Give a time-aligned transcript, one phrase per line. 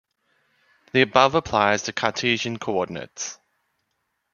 [0.93, 3.37] The above applies to Cartesian coordinates.